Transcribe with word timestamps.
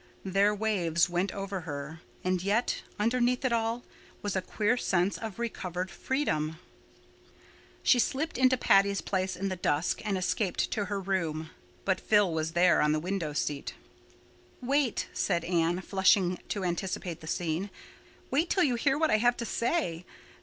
Their 0.25 0.55
waves 0.55 1.09
went 1.11 1.31
over 1.31 1.59
her. 1.61 2.01
And 2.23 2.41
yet, 2.41 2.81
underneath 2.99 3.45
it 3.45 3.53
all, 3.53 3.83
was 4.23 4.35
a 4.35 4.41
queer 4.41 4.75
sense 4.75 5.15
of 5.19 5.37
recovered 5.37 5.91
freedom. 5.91 6.57
She 7.83 7.99
slipped 7.99 8.35
into 8.35 8.57
Patty's 8.57 8.99
Place 8.99 9.35
in 9.35 9.49
the 9.49 9.55
dusk 9.55 10.01
and 10.03 10.17
escaped 10.17 10.71
to 10.71 10.85
her 10.85 10.99
room. 10.99 11.51
But 11.85 11.99
Phil 11.99 12.33
was 12.33 12.53
there 12.53 12.81
on 12.81 12.93
the 12.93 12.99
window 12.99 13.33
seat. 13.33 13.75
"Wait," 14.59 15.07
said 15.13 15.43
Anne, 15.45 15.81
flushing 15.81 16.39
to 16.49 16.63
anticipate 16.63 17.19
the 17.21 17.27
scene. 17.27 17.69
"Wait 18.31 18.49
til 18.49 18.63
you 18.63 18.73
hear 18.73 18.97
what 18.97 19.11
I 19.11 19.17
have 19.17 19.37
to 19.37 19.45
say. 19.45 20.03